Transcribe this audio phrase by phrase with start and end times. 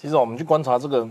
[0.00, 1.06] 其实我们去观察这个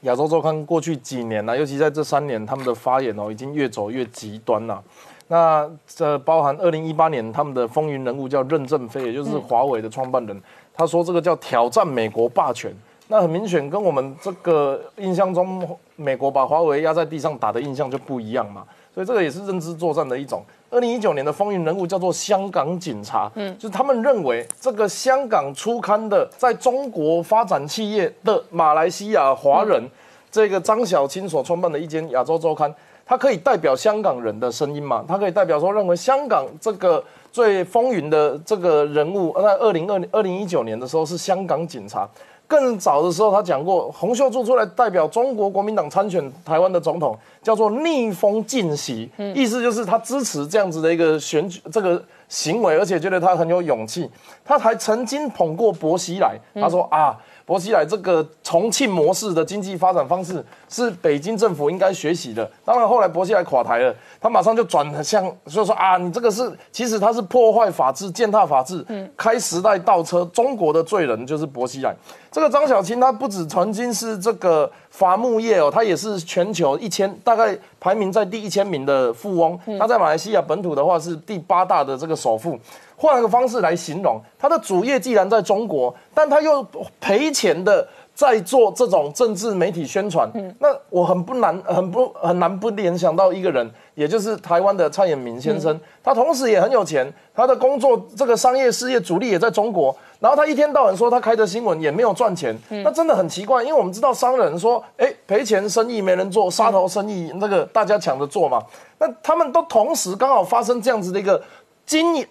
[0.00, 4.82] 亚洲周刊过去几年呢，尤其在这三年，他们的发言哦，已经越走越极端了。
[5.28, 10.42] 那这包含二零一八年他们的风云人物叫任正非，也就是华为的创办人，
[10.74, 12.74] 他说这个叫挑战美国霸权。
[13.06, 18.66] 那很明显跟我们这个印象中美国把华为压在地上打的印象就不一样嘛。
[18.92, 20.42] 所以这个也是认知作战的一种。
[20.68, 29.82] 二零一九年的风云人物叫做香港警察，嗯，就是他们认为这个香港出刊的在中国发展企业的马来西亚华人，
[30.30, 32.72] 这个张小青所创办的一间亚洲周刊，
[33.04, 35.04] 它可以代表香港人的声音嘛？
[35.06, 42.08] 它可以代表说认为香港这个最风云的这个人物，在二零二二零一九年的时候是香港警察。
[42.46, 54.10] 更早的时候，他讲过，洪秀柱出来代表中国国民党参选台湾的总统，叫做逆风进袭，意思就是他支持这样子的一个选举这个行为，而且觉得他很有勇气。
[54.44, 57.16] 他还曾经捧过薄熙来，他说啊。
[57.46, 62.50] 薄熙来这个重庆模式的经济发展方式是北京政府应该学习的。
[62.64, 68.84] 当然后来薄熙来垮台了，他马上就转向，就说啊，你这个是其实他是破坏法治、践踏法治、
[69.16, 71.94] 开时代倒车，中国的罪人就是薄熙来。
[72.32, 79.58] 这个张小青他不止曾经是这个伐木业哦，他也是全球一千大概排名在第一千名的富翁。
[79.78, 82.58] 他在马来西亚本土的话是第八大的这个首富。
[82.96, 86.66] 换个方式来形容，他的主业既然在中国，但他又
[86.98, 90.26] 赔钱的在做这种政治媒体宣传，
[90.60, 95.78] 那我很不难、很不很难不联想到一个人，也就是台湾的蔡衍明先生。
[96.02, 108.62] 他同时也很有钱，他的工作这个商业事业主力也在中国，然后他一天到晚说他开的新闻也没有赚钱，那真的很奇怪，因为我们知道商人说，哎，赔钱生意没人做，杀头生意那个大家抢着做嘛，
[108.98, 111.42] 那他们都同时刚好发生这样子的一个
[111.84, 112.26] 经营。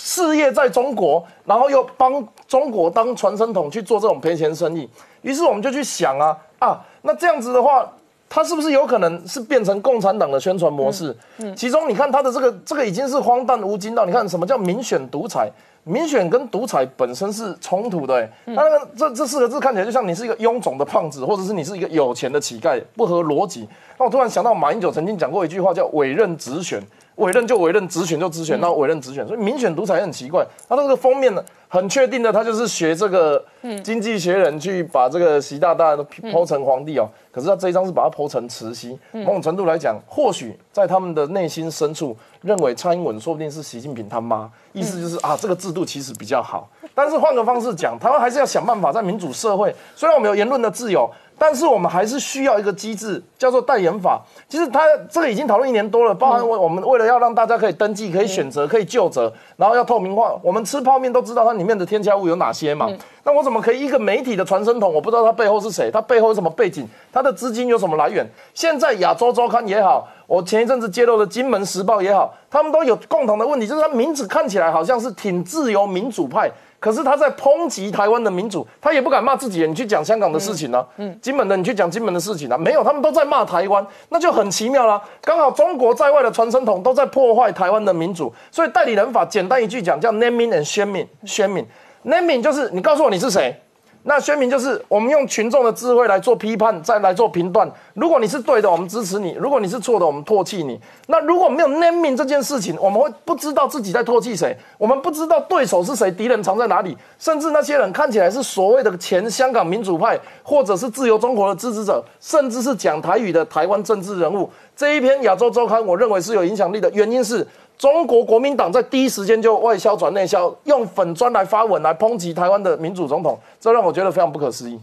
[0.00, 4.88] 事业在中国，然后又帮中国当传声筒去做这种赔钱生意，
[5.22, 7.84] 于是我们就去想啊啊，那这样子的话，
[8.28, 11.12] 他是不是有可能是变成共产党的宣传模式？
[11.38, 15.50] 嗯，其中你看他的这个这个已经是荒诞无尽到，你看什么叫民选独裁？
[15.88, 23.66] 民选跟独裁本身是冲突的，哎，那个这这四个字看起来就像你是一个臃肿的胖子，或者是你是一个有钱的乞丐，不合逻辑。
[23.98, 26.78] 那我突然想到马英九曾经讲过一句话，叫委任直选。
[27.18, 30.46] 委任就委任，直选就直选，那委任直选，所以民选独裁很奇怪。
[30.68, 33.44] 他这个封面呢，很确定的，他就是学这个
[33.82, 37.08] 《经济学人》去把这个习大大都剖成皇帝哦。
[37.32, 38.98] 可是他这一张是把他剖成慈禧。
[39.12, 46.68] 某种程度来讲，或许在他们的内心深处，认为蔡英文说不定是习近平他妈，意思就是啊，这个制度其实比较好。
[46.94, 51.10] 但是换个方式讲，他们还是要想办法在民主社会，虽然我们有言论的自由。
[51.38, 54.20] 但是我们还是需要一个机制，叫做代言法。
[54.48, 60.34] 其实它这个已经讨论一年多了，包含我我们为了要让大家可以登记、可以选择、可以就责，然后要透明化。
[60.42, 62.88] 我们吃泡面都知道它里面的添加物有哪些嘛？
[63.22, 68.26] 那我怎么可以一个媒体的传声筒，我不知道它背后是谁，它背后有什么背景，它的资金有什么来源？
[68.54, 76.50] 现在亚洲周刊也好，我前一阵子揭露的金门时报也好，他们都有共同的问题，就是它名字看起来好像是挺自由民主派。
[76.80, 79.70] 可是他在抨击台湾的民主，他也不敢骂自己人。
[79.70, 80.86] 你去讲香港的事情呢？
[80.96, 82.56] 嗯，金门的你去讲金门的事情呢？
[82.56, 85.02] 没有，他们都在骂台湾，那就很奇妙啦。
[85.20, 91.06] 刚好中国在外的传声筒都在破坏台湾的民主，所以代理人法简单一句讲叫 naming and shaming。
[91.24, 93.60] shaming，naming 就是你告诉我你是谁。
[94.04, 97.70] 那宣明就是我们用群众的智慧来做批判，再来做评断。
[97.94, 100.80] 如果你是对的，我们支持你；如果你是错的，我们唾弃你。
[101.08, 106.96] 那如果没有 naming 这件事情，我们会不知道自己在唾弃谁，我们不知道对手是谁，敌人藏在哪里。
[107.18, 114.48] 甚至那些人看起来是所谓的前香港民主派，或者是自由中国的支持者，甚至是讲台语的台湾政治人物。
[114.78, 117.44] 这一篇亚洲周刊，我认为是有影响力的原因是。
[117.76, 124.78] 中国国民党在第一时间就外销转内销，用粉砖来发文来抨击台湾的民主总统，这让我觉得非常不可思议。